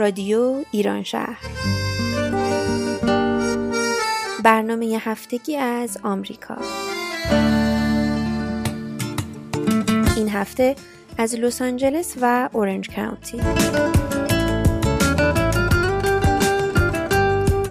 [0.00, 1.38] رادیو ایران شهر.
[4.44, 6.56] برنامه هفتگی از آمریکا.
[10.16, 10.76] این هفته
[11.18, 13.40] از لس آنجلس و اورنج کاونتی.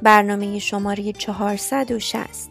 [0.03, 2.49] برنامه شماره 460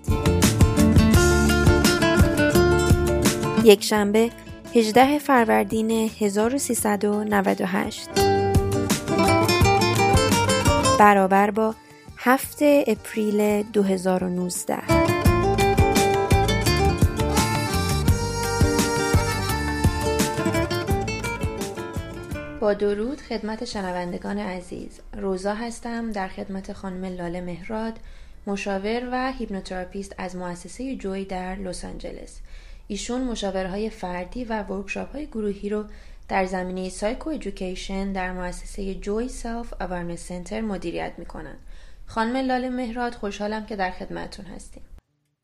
[3.64, 4.30] یک شنبه
[4.74, 8.37] 18 فروردین 1398
[10.98, 11.74] برابر با
[12.16, 14.76] 7 اپریل 2019
[22.60, 25.00] با درود خدمت شنوندگان عزیز.
[25.16, 27.98] روزا هستم در خدمت خانم لاله مهراد
[28.46, 32.40] مشاور و هیپنوتراپیست از مؤسسه Joy در لس آنجلس.
[32.88, 35.84] ایشون مشاوره‌های فردی و workshop های گروهی رو
[36.28, 41.56] در زمینه سایکو ایژوکیشن در مؤسسه Joy Self Awareness Center مدیریت می‌کنن.
[42.06, 44.82] خانم لاله مهراد خوشحالم که در خدمتتون هستیم.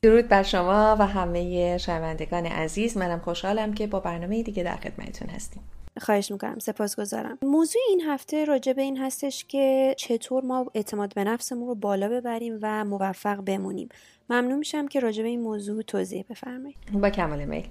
[0.03, 5.29] درود بر شما و همه شنوندگان عزیز منم خوشحالم که با برنامه دیگه در خدمتتون
[5.29, 5.63] هستیم.
[6.01, 11.25] خواهش می‌کنم سپاسگزارم موضوع این هفته راجع به این هستش که چطور ما اعتماد به
[11.25, 13.89] نفسمون رو بالا ببریم و موفق بمونیم
[14.31, 17.69] ممنون میشم که راجع به این موضوع توضیح بفرمایید با کمال میل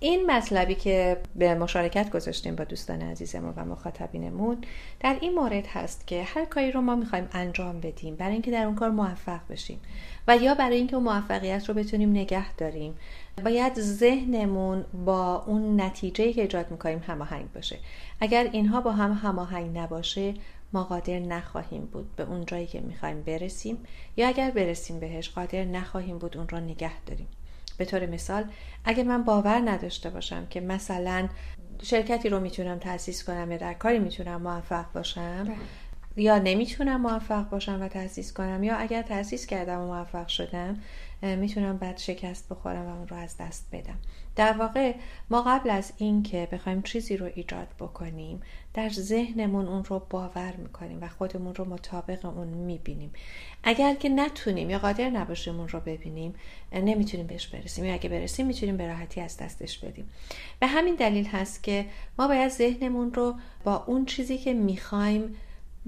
[0.00, 4.58] این مطلبی که به مشارکت گذاشتیم با دوستان عزیزمون و مخاطبینمون
[5.00, 8.64] در این مورد هست که هر کاری رو ما می‌خوایم انجام بدیم برای اینکه در
[8.64, 9.80] اون کار موفق بشیم
[10.28, 12.94] و یا برای اینکه موفقیت رو بتونیم نگه داریم.
[13.44, 17.78] باید ذهنمون با اون نتیجه که ایجاد می‌کنیم هماهنگ باشه.
[18.20, 20.34] اگر اینها با هم هماهنگ نباشه
[20.72, 23.78] ما قادر نخواهیم بود به اون جایی که می‌خوایم برسیم
[24.16, 27.26] یا اگر برسیم بهش قادر نخواهیم بود اون رو نگه داریم.
[27.78, 28.44] به طور مثال
[28.84, 31.28] اگر من باور نداشته باشم که مثلا
[31.82, 35.56] شرکتی رو می‌تونم تأسیس کنم یا در کاری می‌تونم موفق باشم بله.
[36.16, 40.76] یا نمی‌تونم موفق باشم و تأسیس کنم یا اگر تأسیس کردم و موفق شدم
[41.22, 43.98] می‌تونم بعد شکست بخورم و اون رو از دست بدم.
[44.36, 44.94] در واقع
[45.30, 48.40] ما قبل از اینکه بخوایم چیزی رو ایجاد بکنیم
[48.74, 53.12] در ذهنمون اون رو باور می‌کنیم و خودمون رو مطابق اون می‌بینیم.
[53.64, 56.34] اگر که نتونیم یا قادر نباشیم اون رو ببینیم
[56.72, 57.84] نمی‌تونیم بهش برسیم.
[57.84, 60.10] یا اگه برسیم می‌تونیم به راحتی از دستش بدیم.
[60.60, 61.86] به همین دلیل هست که
[62.18, 65.36] ما باید ذهنمون رو با اون چیزی که می‌خوایم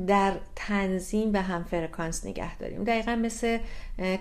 [0.06, 2.84] در تنظیم و هم فرکانس نگه داریم.
[2.84, 3.58] دقیقا مثل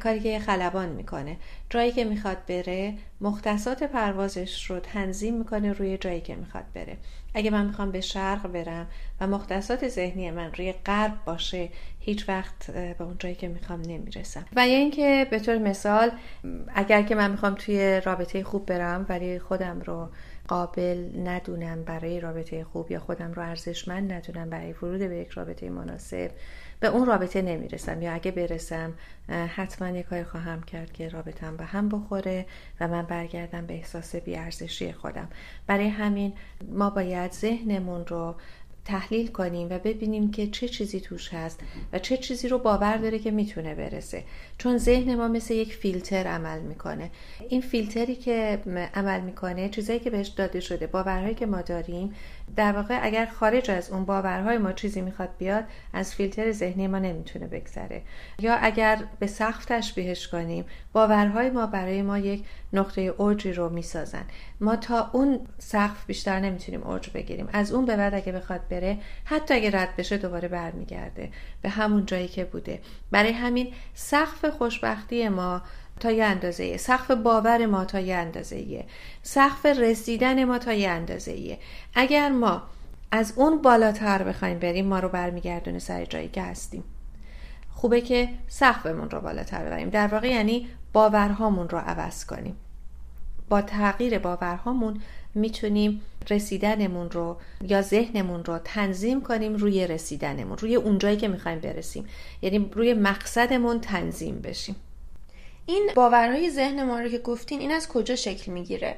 [0.03, 1.37] کاری که خلبان می‌کنه.
[1.69, 6.97] جایی که می‌خواد بره مختصات پروازش رو تنظیم می‌کنه روی جایی که می‌خواد بره.
[7.33, 8.87] اگه من می‌خوام به شرق برم
[9.21, 11.69] و مختصات ذهنی من روی غرب باشه
[11.99, 14.45] هیچ وقت به اون جایی که می‌خوام نمی‌رسم.
[14.55, 16.11] و یا اینکه به طور مثال
[16.75, 20.09] اگر که من می‌خوام توی رابطه خوب برم ولی خودم رو
[20.49, 25.69] قابل ندونم برای رابطه خوب یا خودم رو ارزشمند ندونم برای ورود به یک رابطه
[25.69, 26.31] مناسب
[26.79, 28.93] به اون رابطه نمی‌رسم یا اگه برسم
[29.29, 32.45] حتما یک کاری خواهم کرد که رابطم به هم بخوره
[32.79, 35.29] و من برگردم به احساس بیارزشی خودم.
[35.67, 36.33] برای همین
[36.71, 38.35] ما باید ذهنمون رو
[38.89, 41.59] تحلیل کنیم و ببینیم که چه چیزی توش هست
[41.93, 44.23] و چه چیزی رو باور داره که می‌تونه برسه.
[44.57, 47.11] چون ذهن ما مثل یک فیلتر عمل می‌کنه.
[47.49, 48.59] این فیلتری که
[48.93, 52.13] عمل می‌کنه چیزایی که بهش داده شده باورهایی که ما داریم
[52.55, 56.99] در واقع اگر خارج از اون باورهای ما چیزی می‌خواد بیاد از فیلتر ذهنی ما
[56.99, 58.01] نمی‌تونه بگذره.
[58.39, 64.25] یا اگر به سقف تشبیهش کنیم باورهای ما برای ما یک نقطه اوجی رو می‌سازن.
[64.61, 67.49] ما تا اون سقف بیشتر نمی‌تونیم اوج بگیریم.
[67.53, 71.29] از اون به بعد اگه بخواد بره حتی اگه رد بشه دوباره برمیگرده.
[71.61, 72.79] به همون جایی که بوده.
[73.11, 75.61] برای همین سقف خوشبختی ما
[75.99, 78.85] تا یه اندازه سقف باور ما تا یه اندازه
[79.23, 81.57] سقف رسیدن ما تا یه اندازه
[81.95, 82.61] اگر ما
[83.11, 86.83] از اون بالاتر بخوایم بریم ما رو برمیگردونه سر جایی که هستیم.
[87.71, 89.89] خوبه که سقفمون رو بالاتر ببریم.
[89.89, 92.55] در واقع یعنی باورهامون رو عوض کنیم.
[93.49, 95.01] با تغییر باورهامون
[95.35, 102.05] می‌تونیم رسیدنمون رو یا ذهنمون رو تنظیم کنیم روی رسیدنمون روی اونجایی که می‌خوایم برسیم.
[102.41, 104.75] یعنی روی مقصدمون تنظیم بشیم.
[105.69, 108.95] این باورهای ذهن ما رو که گفتین این از کجا شکل می‌گیره؟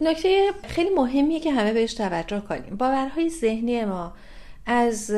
[0.00, 2.76] نکته خیلی مهمیه که همه بهش توجه کنیم.
[2.76, 4.12] باورهای ذهنی ما
[4.66, 5.10] از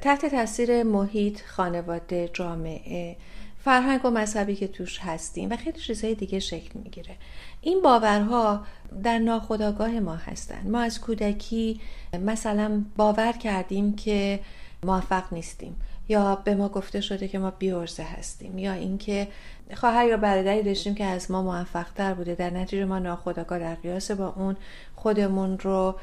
[0.00, 3.16] تحت تاثیر محیط خانواده جامعه
[3.64, 7.16] فرهنگ و مذهبی که توش هستیم و خیلی چیزهای دیگه شکل می‌گیره.
[7.60, 8.66] این باورها
[9.02, 10.70] در ناخودآگاه ما هستن.
[10.70, 11.80] ما از کودکی
[12.20, 14.40] مثلا باور کردیم که
[14.84, 15.76] موفق نیستیم.
[16.08, 18.58] یا به ما گفته شده که ما بیورزه هستیم.
[18.58, 19.28] یا اینکه
[19.74, 22.34] خواهر یا برادری داشتیم که از ما موفق تر بوده.
[22.34, 24.56] در نتیجه ما ناخداگاه در قیاس با اون
[25.04, 25.94] خودمون رو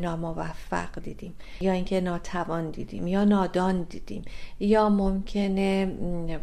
[0.00, 4.22] ناموفق دیدیم یا اینکه ناتوان دیدیم یا نادان دیدیم
[4.60, 5.92] یا ممکنه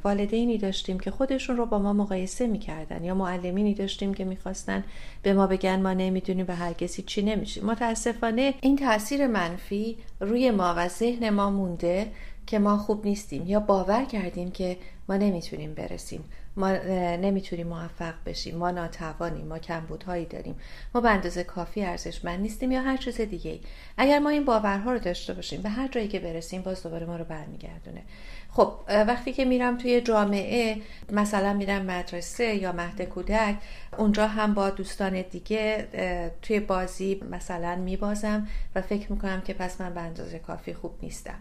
[0.04, 4.84] والدینی داشتیم که خودشون رو با ما مقایسه می‌کردن یا معلمینی داشتیم که می‌خواستن
[5.22, 10.52] به ما بگن ما نمی‌دونیم به هر کسی چی نمیشیم متاسفانه این تاثیر منفی روی
[10.52, 12.08] ما و ذهن ما مونده
[12.48, 14.78] که ما خوب نیستیم یا باور کردیم که
[15.10, 16.24] ما نمی‌تونیم برسیم.
[16.58, 16.72] ما
[17.16, 18.56] نمی‌تونیم موفق بشیم.
[18.56, 19.48] ما ناتوانیم.
[19.48, 20.56] ما کمبودهایی داریم.
[20.96, 23.60] ما به اندازه کافی ارزشمند نیستیم یا هر چیز دیگه
[23.98, 27.18] اگر ما این باورها رو داشته باشیم به هر جایی که برسیم باز دوباره ما
[27.18, 28.02] رو برمیگردونه.
[28.56, 30.78] خب وقتی که میرم توی جامعه
[31.12, 33.56] مثلا میرم مدرسه یا مهد کودک
[33.98, 35.88] اونجا هم با دوستان دیگه
[36.42, 41.36] توی بازی مثلا میبازم و فکر می‌کنم که پس من به اندازه کافی خوب نیستم.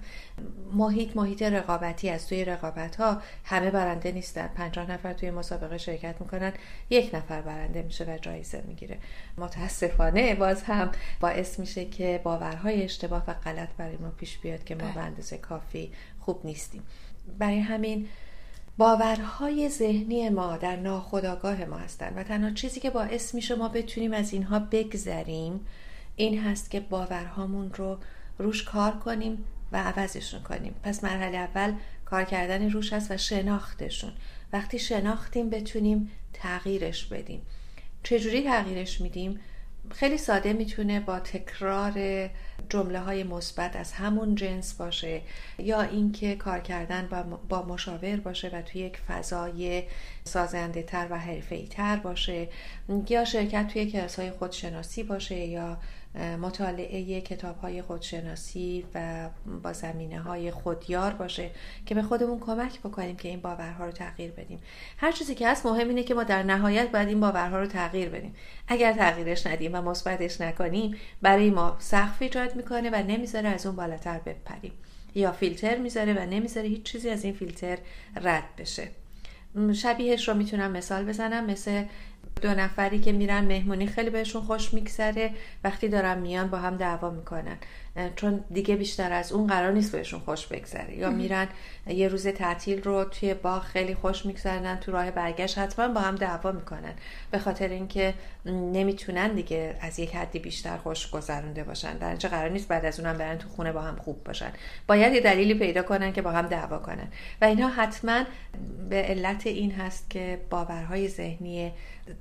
[0.73, 4.47] محیط محیط رقابتی از توی رقابت ها همه برنده نیستن.
[4.47, 6.53] پنجاه نفر توی مسابقه شرکت می‌کنن
[6.91, 8.99] یک نفر برنده میشه و جایزه می‌گیره.
[9.39, 10.91] متاسفانه باز هم
[11.21, 15.39] باعث میشه که باورهای اشتباه و غلط برای ما پیش بیاد که ما به اندازه
[15.39, 16.83] کافی خوب نیستیم.
[17.39, 18.09] برای همین
[18.79, 24.13] باورهای ذهنی ما در ناخودآگاه ما هستند و تنها چیزی که باعث میشه ما بتونیم
[24.13, 25.67] از اینها بگذریم
[26.17, 27.99] این هست که باورهامون رو
[28.39, 30.75] روش کار کنیم و عوضشون کنیم.
[30.83, 31.75] پس مرحله اول
[32.05, 34.13] کار کردن روش هست و شناختشون.
[34.53, 37.43] وقتی شناختیم بتونیم تغییرش بدیم.
[38.03, 39.41] چجوری تغییرش میدیم؟
[39.91, 41.93] خیلی ساده می‌تونه با تکرار
[42.69, 45.21] جمله های مثبت از همون جنس باشه
[45.59, 47.09] یا اینکه کار کردن
[47.49, 49.83] با مشاور باشه و توی یک فضای
[50.25, 52.49] سازنده تر و حرفه‌ای تر باشه
[53.09, 55.79] یا شرکت توی کلاس های خودشناسی باشه یا
[56.15, 59.29] مطالعه کتاب های خودشناسی و
[59.63, 61.51] با زمینه های خودیار باشه
[61.87, 64.59] که به خودمون کمک بکنیم که این باورها رو تغییر بدیم.
[64.99, 68.09] هر چیزی که هست مهم اینه که ما در نهایت باید این باورها رو تغییر
[68.09, 68.35] بدیم.
[68.69, 73.77] اگر تغییرش ندیم و مثبتش نکنیم برای ما سقف ایجاد می‌کنه و نمی‌ذاره از اون
[73.77, 74.73] بالاتر بپریم.
[75.15, 77.79] یا فیلتر می‌ذاره و نمی‌ذاره هیچ چیزی از این فیلتر
[78.23, 78.89] رد بشه.
[79.75, 81.85] شبیهش رو می‌تونم مثال بزنم مثل
[82.43, 85.31] دو نفری که میرن مهمونی خیلی بهشون خوش میگذره.
[85.65, 87.57] وقتی دارن میان با هم دعوا می‌کنن.
[88.17, 90.97] چون دیگه بیشتر از اون قرار نیست بهشون خوش بگذره.
[90.97, 91.49] یا میرن
[91.87, 96.15] یه روز تعطیل رو توی باغ خیلی خوش میگذرنن تو راه برگشت حتما با هم
[96.15, 96.95] دعوا می‌کنن.
[97.31, 98.15] به خاطر اینکه
[98.47, 101.99] نمی‌تونن دیگه از یک حدی بیشتر خوش گذرونده باشن.
[101.99, 104.53] در اینجا قرار نیست بعد از اونم برن تو خونه با هم خوب باشن.
[104.87, 107.09] باید یه دلیلی پیدا کنن که با هم دعوا کنن.
[107.41, 108.25] و اینها حتما
[108.91, 111.73] به علت این هست که باورهای ذهنی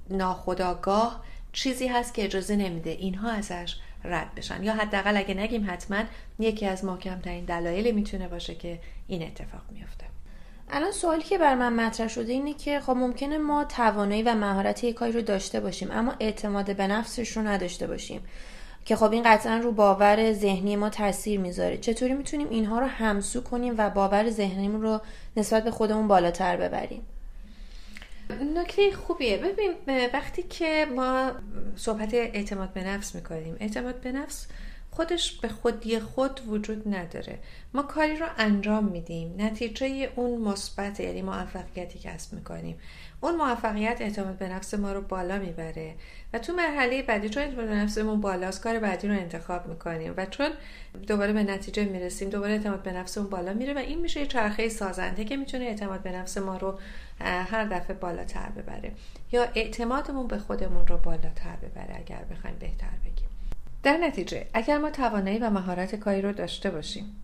[0.09, 1.23] ناخداگاه
[1.53, 2.89] چیزی هست که اجازه نمیده.
[2.89, 4.63] اینها ازش رد بشن.
[4.63, 6.03] یا حداقل اگه نگیم حتما
[6.39, 10.05] یکی از محکمترین دلایل می‌تونه باشه که این اتفاق میفته
[10.69, 14.83] الان سوالی که بر من مطرح شده اینه که خب ممکنه ما توانایی و مهارت
[14.83, 18.21] یک کاری رو داشته باشیم اما اعتماد به نفسش رو نداشته باشیم.
[18.85, 21.77] که خب این قطعا رو باور ذهنی ما تاثیر می‌ذاره.
[21.77, 25.01] چطوری می‌تونیم اینها رو همسو کنیم و باور ذهنیمون رو
[25.37, 27.01] نسبت به خودمون بالاتر ببریم؟
[28.41, 29.37] نکته خوبیه.
[29.37, 29.73] ببین
[30.13, 31.31] وقتی که ما
[31.75, 34.47] صحبت اعتماد به نفس می‌کنیم اعتماد به نفس
[34.95, 37.39] خودش به خودی خود وجود نداره.
[37.73, 39.35] ما کاری رو انجام میدیم.
[39.37, 42.79] نتیجه اون مثبت یعنی موفقیتی کسب می‌کنیم.
[43.21, 45.95] اون موفقیت اعتماد به نفس ما رو بالا می‌بره.
[46.33, 50.13] و تو مرحله بعدی چون اعتماد به نفسمون بالاست کار بعدی رو انتخاب می‌کنیم.
[50.17, 50.49] و چون
[51.07, 54.69] دوباره به نتیجه می‌رسیم دوباره اعتماد به نفسمون بالا میره و این میشه یه چرخه
[54.69, 56.79] سازنده که می‌تونه اعتماد به نفس ما رو
[57.21, 58.91] هر دفعه بالاتر ببره.
[59.31, 63.22] یا اعتمادمون به خودمون رو بالاتر ببره اگر بخوایم بهتر بگیم.
[63.83, 67.15] در نتیجه اگر ما توانایی و مهارت کاری رو داشته باشیم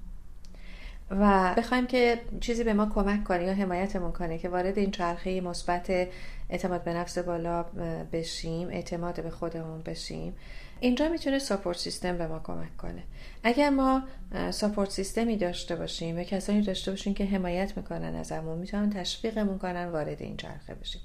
[1.11, 5.41] و بخوایم که چیزی به ما کمک کنه یا حمایتمون کنه که وارد این چرخه
[5.41, 6.07] مثبت
[6.49, 7.63] اعتماد به نفس بالا
[8.11, 10.35] بشیم اعتماد به خودمون بشیم
[10.79, 13.03] اینجا می‌تونه ساپورت سیستم به ما کمک کنه.
[13.43, 14.03] اگر ما
[14.51, 19.85] ساپورت سیستمی داشته باشیم و کسانی داشته باشیم که حمایت می‌کنن ازمون می‌تونن تشویقمون کنن
[19.85, 21.01] وارد این چرخه بشیم.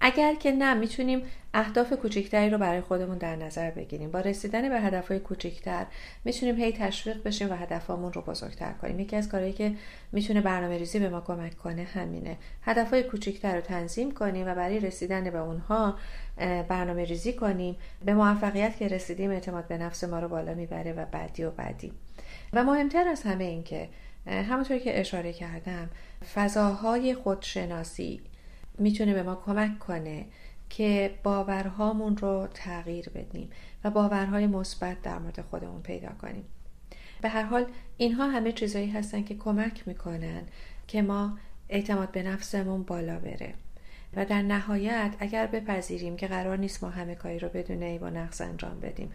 [0.00, 1.22] اگر که نه می‌تونیم
[1.54, 4.10] اهداف کوچکتری رو برای خودمون در نظر بگیریم.
[4.10, 5.86] با رسیدن به هدفهای کوچکتر
[6.24, 9.00] می‌تونیم هی تشویق بشیم و هدفهامون رو بزرگتر کنیم.
[9.00, 9.74] یکی از کارهایی که
[10.12, 12.36] می‌تونه برنامه ریزی به ما کمک کنه همینه.
[12.62, 15.94] هدفهای کوچکتر رو تنظیم کنیم و برای رسیدن به اونها
[16.68, 17.76] برنامه ریزی کنیم.
[18.04, 21.92] به موفقیت که رسیدیم اعتماد به نفس ما رو بالا می‌بره و بعدی و بعدی.
[22.52, 23.88] و مهمتر از همه این که
[24.26, 25.90] همونطوری که اشاره کردم
[26.34, 28.20] فضاهای خودشناسی
[28.80, 30.26] می‌تونه به ما کمک کنه
[30.70, 33.50] که باورهامون رو تغییر بدیم
[33.84, 36.44] و باورهای مثبت در مورد خودمون پیدا کنیم.
[37.22, 40.42] به هر حال اینها همه چیزایی هستن که کمک می‌کنن
[40.86, 43.54] که ما اعتماد به نفسمون بالا بره.
[44.16, 48.10] و در نهایت اگر بپذیریم که قرار نیست ما همه کاری رو بدون ای و
[48.10, 49.12] نقص انجام بدیم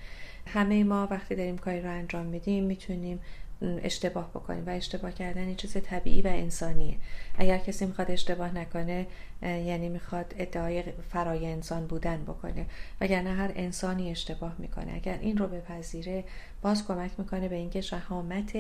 [0.48, 3.20] همه ما وقتی داریم کاری رو انجام میدیم می‌تونیم
[3.62, 6.96] اشتباه بکنیم و اشتباه کردن چیز طبیعی و انسانیه.
[7.38, 9.08] اگر کسی می‌خواد اشتباه نکنه
[9.42, 12.66] یعنی می‌خواد ادعای فرای انسان بودن بکنه.
[13.02, 14.94] وگرنه هر انسانی اشتباه می‌کنه.
[14.96, 16.24] اگر این رو بپذیره
[16.62, 18.58] باز کمک می‌کنه به اینکه شهامت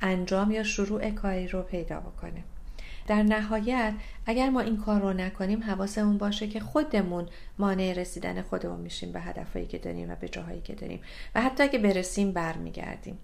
[0.00, 2.44] انجام یا شروع کاری رو پیدا بکنه.
[3.06, 3.94] در نهایت
[4.26, 9.20] اگر ما این کار رو نکنیم حواسمون باشه که خودمون مانع رسیدن خودمون میشیم به
[9.20, 11.00] هدفهایی که داریم و به جاهایی که داریم.
[11.34, 13.18] و حتی اگه برسیم برمیگردیم.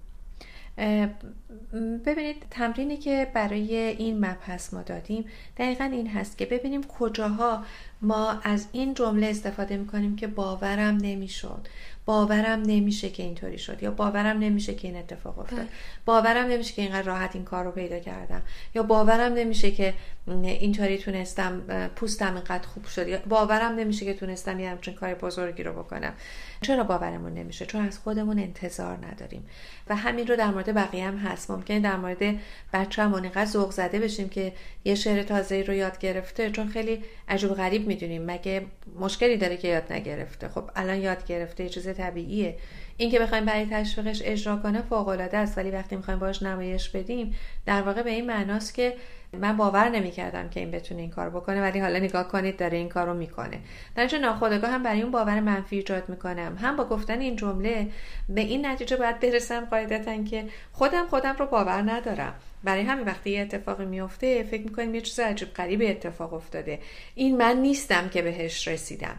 [2.07, 5.25] ببینید تمرینی که برای این مبحث ما دادیم
[5.57, 7.65] دقیقا این هست که ببینیم کجاها
[8.03, 11.69] ما از این جمله استفاده می‌کنیم که باورم نمی‌شد.
[12.07, 15.59] باورم نمیشه که اینطوری شد یا باورم نمیشه که این اتفاق افتاد.
[15.59, 15.69] بله.
[16.05, 18.43] باورم نمیشه که اینقدر راحت این کار رو پیدا کردم.
[18.75, 19.95] یا باورم نمیشه که
[20.31, 21.61] اینطوری تونستم
[21.97, 23.25] پوستم اینقدر خوب شد.
[23.25, 26.13] باورم نمیشه که تونستم یه همچین کار بزرگی رو بکنم.
[26.61, 29.47] چرا باورمون نمیشه؟ چون از خودمون انتظار نداریم.
[29.89, 31.51] و همین رو در مورد بقیه هم هست.
[31.51, 32.37] ممکنه در مورد
[32.73, 34.53] بچه‌مون اینقدر ذوق زده بشیم که
[34.85, 38.25] یه شعر تازه رو یاد گرفته چون خیلی عجب غریب می‌دونیم.
[38.25, 38.67] مگه
[39.01, 42.57] مشکلی داره که یاد نگرفته؟ خب الان یاد گرفته یه چیز طبیعیه.
[42.97, 45.59] این که بخوایم برای تشویقش اجرا کنه فوق العاده است.
[45.59, 47.35] ولی وقتی می‌خوایم باش نمایش بدیم
[47.67, 48.95] در واقع به این معناست که
[49.33, 52.89] من باور نمی‌کردم که این بتونه این کار بکنه ولی حالا نگاه کنید داره این
[52.89, 53.61] کار رو می‌کنه.
[53.95, 56.57] در ناخودآگاه هم برای اون باور منفی ایجاد می‌کنم.
[56.57, 57.91] هم با گفتن این جمله
[58.29, 62.35] به این نتیجه باید برسم قاعدتا که خودم خودم رو باور ندارم.
[62.65, 66.79] برای همین وقتی یه اتفاقی میفته فکر می‌کنیم یه چیز عجیب غریب اتفاق افتاده.
[67.15, 69.17] این من نیستم که بهش رسیدم.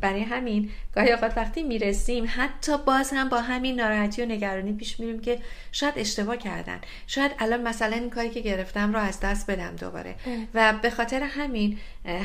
[0.00, 5.00] برای همین گاهی اوقات وقتی می‌رسیم حتی باز هم با همین ناراحتی و نگرانی پیش
[5.00, 5.38] میریم که
[5.72, 6.80] شاید اشتباه کردن.
[7.06, 10.14] شاید الان مثلا این کاری که گرفتم رو از دست بدم دوباره.
[10.54, 11.78] و به خاطر همین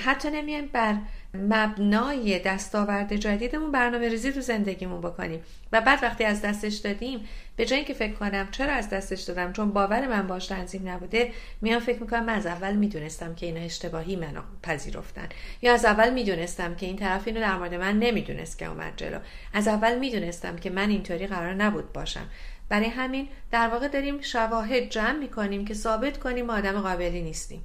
[0.06, 0.96] حتی نمیایم بر
[1.34, 5.44] مبنای دستاورد جدیدمون برنامه ریزی تو زندگیمون بکنیم.
[5.72, 9.54] و بعد وقتی از دستش دادیم به جای اینکه فکر کنم چرا از دستش دادم
[9.54, 13.60] چون باور من باش تنظیم نبوده میام فکر می‌کنم من از اول می‌دونستم که اینا
[13.60, 15.30] اشتباهی منو پذیرفتن.
[15.62, 19.20] یا از اول می‌دونستم که این طرف اینو در مورد من نمی‌دونست که اومد جلو.
[19.54, 22.30] از اول می‌دونستم که من اینطوری قرار نبود باشم.
[22.70, 27.63] برای همین در واقع داریم شواهد جمع می‌کنیم که ثابت کنیم ما آدم قابلی نیستیم.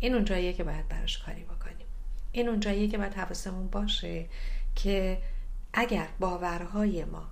[0.00, 1.86] این اونجاییه که باید براش کاری بکنیم.
[2.32, 4.26] این اونجاییه که باید حواسمون باشه
[4.74, 5.18] که
[5.72, 7.28] اگر باورهای ما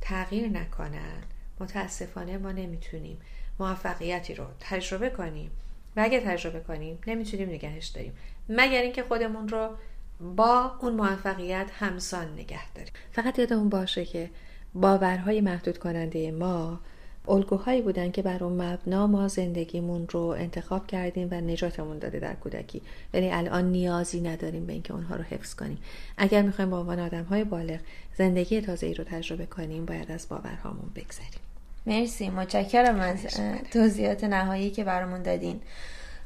[0.00, 1.22] تغییر نکنن
[1.60, 3.18] متاسفانه ما نمی‌تونیم
[3.58, 5.50] موفقیتی رو تجربه کنیم.
[5.96, 8.16] و اگر تجربه کنیم نمی‌تونیم نگهش داریم.
[8.48, 9.76] مگر اینکه خودمون رو
[10.20, 12.92] با اون موفقیت همسان نگه داریم.
[13.12, 14.30] فقط یادمون باشه که
[14.74, 16.80] باورهای محدود کننده ما
[17.28, 22.34] الگوهایی بودن که بر اون مبنا ما زندگیمون رو انتخاب کردیم و نجاتمون داده در
[22.34, 22.82] کودکی.
[23.14, 25.78] ولی الان نیازی نداریم به اینکه اونها رو حفظ کنیم.
[26.16, 27.80] اگر می‌خوایم به عنوان آدم های بالغ
[28.18, 31.40] زندگی تازه ای رو تجربه کنیم باید از باورهامون بگذریم.
[31.86, 32.30] مرسی.
[32.30, 33.26] متشکرم از
[33.72, 35.60] توضیحات نهایی که برامون دادین.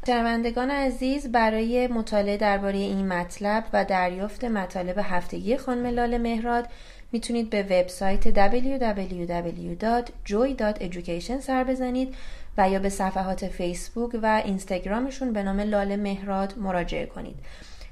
[0.06, 6.68] شنوندگان عزیز برای مطالعه درباره این مطلب و دریافت مطالب هفتگی خانم لاله مهراد
[7.12, 12.14] می‌تونید به وبسایت www.joy.education سر بزنید
[12.58, 17.37] و یا به صفحات فیسبوک و اینستاگرامشون به نام لاله مهراد مراجعه کنید.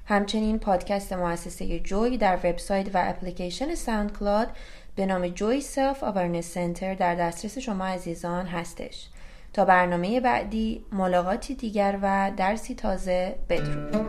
[0.06, 4.48] همچنین پادکست مؤسسه Joy در وبسایت و اپلیکیشن SoundCloud
[4.96, 9.06] به نام جوی سلف آورنس سنتر در دسترس شما عزیزان هستش.
[9.52, 14.06] تا برنامه بعدی ملاقاتی دیگر و درسی تازه بدرود.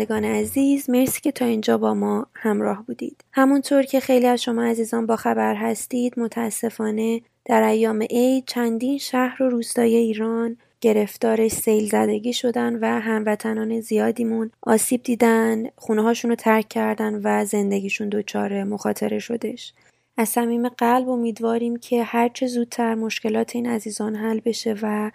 [0.00, 3.24] شنوندگان عزیز مرسی که تا اینجا با ما همراه بودید.
[3.32, 9.42] همونطور که خیلی از شما عزیزان با خبر هستید متاسفانه در ایام عید چندین شهر
[9.42, 16.34] و روستای ایران گرفتار سیل زدگی شدن و هموطنان زیادیمون آسیب دیدن خونه هاشون رو
[16.34, 19.72] ترک کردن و زندگیشون دچار مخاطره شدش.
[20.16, 25.10] از صمیم قلب امیدواریم که هرچه زودتر مشکلات این عزیزان حل بشه و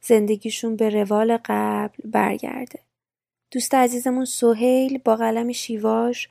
[0.00, 2.83] زندگیشون به روال قبل برگرده.
[3.50, 6.28] دوست عزیزمون سهیل با قلم شیواش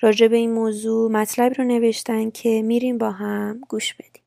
[0.00, 4.22] راجع به این موضوع مطلبی رو نوشتن که میریم با هم گوش بدیم.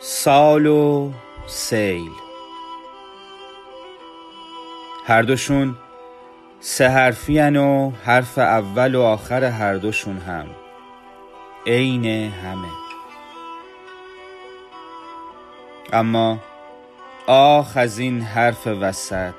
[0.00, 1.12] سال و
[1.46, 2.10] سیل.
[5.04, 5.76] هر دوشون
[6.62, 10.46] سه حرفی و حرف اول و آخر هر دوشون هم.
[11.66, 12.68] عین همه.
[15.92, 16.38] اما
[17.26, 19.34] آخ از این حرف وسط.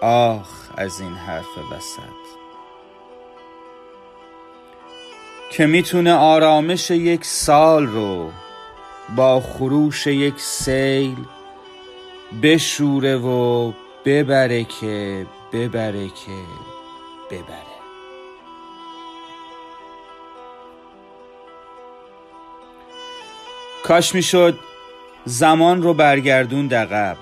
[0.00, 2.18] آخ از این حرف وسط.
[5.52, 8.30] که می‌تونه آرامش یک سال رو
[9.16, 11.16] با خروش یک سیل
[12.42, 13.72] بشوره و
[14.04, 16.42] ببره که ببره که
[17.30, 17.78] ببره.
[23.84, 24.58] کاش می‌شد
[25.24, 27.16] زمان رو برگردون دقب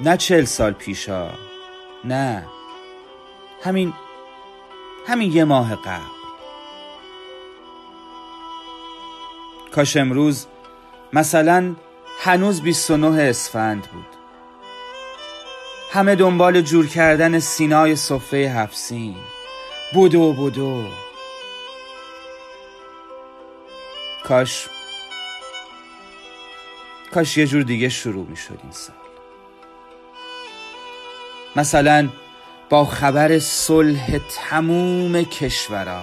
[0.00, 1.30] نه چل سال پیشا
[2.04, 2.46] نه
[3.62, 3.92] همین
[5.06, 6.14] همین یه ماه قبل.
[9.74, 10.46] کاش امروز
[11.12, 11.74] مثلا
[12.20, 14.13] هنوز 29 اسفند بود.
[15.94, 19.14] همه دنبال جور کردن سینای صفه هفسین
[19.92, 20.84] بودو بودو.
[24.24, 24.68] کاش
[27.12, 28.96] کاش یه جور دیگه شروع می شد این سال.
[31.56, 32.08] مثلا
[32.70, 36.02] با خبر صلح تموم کشورا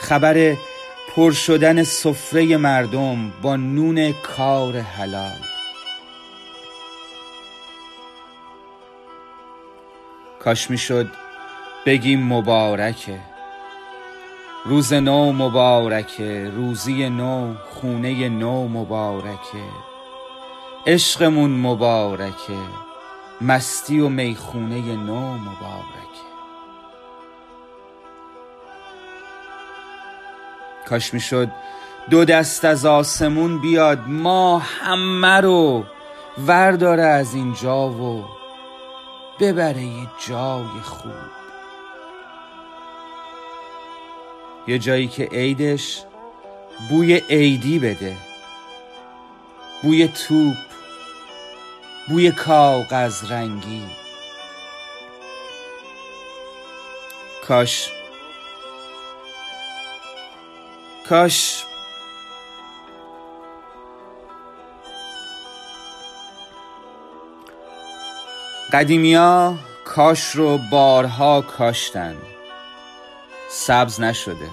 [0.00, 0.56] خبر
[1.14, 5.55] پر شدن سفره مردم با نون کار حلال.
[10.46, 11.06] کاش می‌شد
[11.86, 13.18] بگیم مبارکه.
[14.64, 19.66] روز نو مبارکه روزی نو خونه نو مبارکه.
[20.86, 22.58] عشقمون مبارکه
[23.40, 26.26] مستی و می‌خونه نو مبارکه.
[30.88, 31.48] کاش می‌شد
[32.10, 35.84] دو دست از آسمون بیاد ما همه رو
[36.46, 38.24] ورداره از این جا و
[39.40, 41.12] ببره یه جای خوب.
[44.68, 46.02] یه جایی که عیدش
[46.88, 48.16] بوی عیدی بده.
[49.82, 50.56] بوی توپ
[52.08, 53.82] بوی کاغذ رنگی.
[57.48, 57.90] کاش
[61.08, 61.65] کاش
[68.76, 72.16] قدیمیا کاش رو بارها کاشتن.
[73.50, 74.48] سبز نشده.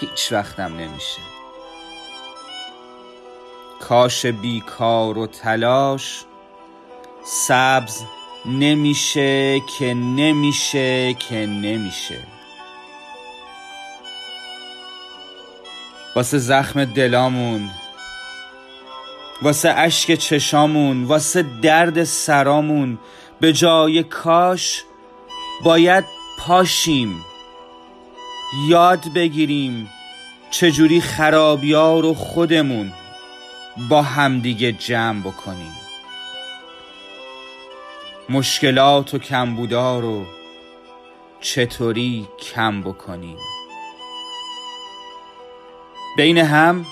[0.00, 1.20] هیچ وقتم نمیشه.
[3.80, 6.24] کاش بیکار و تلاش
[7.24, 8.02] سبز
[8.46, 12.18] نمیشه که نمیشه که نمیشه.
[16.16, 17.70] واسه زخم دلامون
[19.42, 22.98] واسه اشک چشامون واسه درد سرامون.
[23.40, 24.84] به جای کاش
[25.62, 26.04] باید
[26.38, 27.24] پاشیم.
[28.68, 29.90] یاد بگیریم
[30.50, 32.92] چجوری خرابیار رو خودمون
[33.88, 35.72] با همدیگه جمع بکنیم.
[38.28, 40.26] مشکلات و کمبودا رو
[41.40, 43.36] چطوری کم بکنیم؟
[46.16, 46.86] بین هم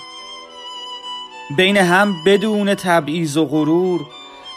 [1.57, 4.01] بین هم بدون تبعیض و غرور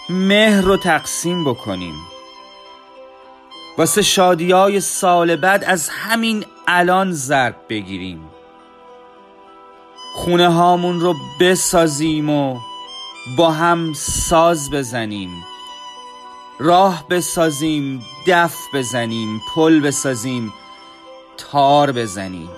[0.09, 1.95] مهر رو تقسیم بکنیم.
[3.79, 8.31] واسه شادیای سال بعد از همین الان ضرب بگیریم.
[10.15, 12.61] خونه هامون رو بسازیم و
[13.37, 15.45] با هم ساز بزنیم.
[16.59, 20.53] راه بسازیم دف بزنیم پل بسازیم
[21.37, 22.51] تار بزنیم.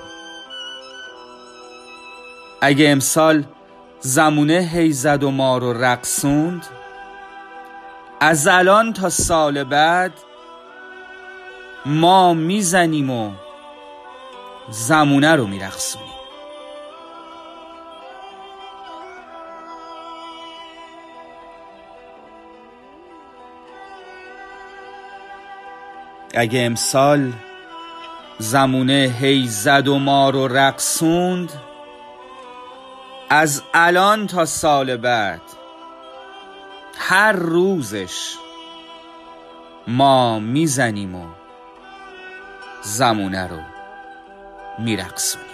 [2.60, 3.44] اگه امسال
[4.06, 6.66] زمونه هی زد و ما رو رقصوند
[8.20, 10.12] از الان تا سال بعد
[11.86, 13.30] ما می‌زنیم و
[14.70, 16.14] زمونه رو میرخصونیم
[26.34, 27.32] اگه امسال
[28.38, 31.52] زمونه هی زد و ما رو رقصوند
[33.36, 35.40] از الان تا سال بعد
[36.98, 38.36] هر روزش
[39.88, 41.26] ما می‌زنیم و
[42.82, 43.58] زمونه رو
[44.78, 45.46] میرقصونیم.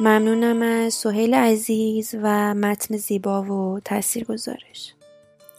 [0.00, 4.94] ممنونم از سهیل عزیز و متن زیبا و تأثیر گذارش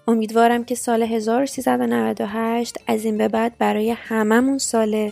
[0.10, 5.12] امیدوارم که سال 1398 از این به بعد برای هممون سال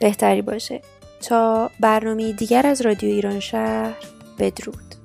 [0.00, 0.80] بهتری باشه.
[1.20, 3.94] تا برنامه دیگر از رادیو ایران شهر
[4.38, 5.01] بدرود.